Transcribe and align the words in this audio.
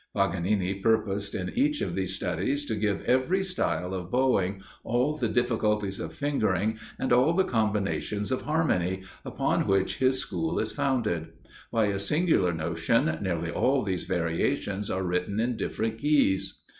Paganini 0.15 0.73
purposed 0.73 1.35
in 1.35 1.51
each 1.53 1.79
of 1.79 1.93
these 1.93 2.15
studies 2.15 2.65
to 2.65 2.75
give 2.75 3.03
every 3.03 3.43
style 3.43 3.93
of 3.93 4.09
bowing, 4.09 4.59
all 4.83 5.13
the 5.15 5.27
difficulties 5.27 5.99
of 5.99 6.11
fingering, 6.11 6.79
and 6.97 7.13
all 7.13 7.33
the 7.33 7.43
combinations 7.43 8.31
of 8.31 8.41
harmony, 8.41 9.03
upon 9.23 9.67
which 9.67 9.97
his 9.97 10.17
school 10.17 10.57
is 10.57 10.71
founded. 10.71 11.27
By 11.71 11.85
a 11.85 11.99
singular 11.99 12.51
notion, 12.51 13.19
nearly 13.21 13.51
all 13.51 13.83
these 13.83 14.05
variations 14.05 14.89
are 14.89 15.03
written 15.03 15.39
in 15.39 15.55
different 15.55 15.99
keys. 15.99 16.61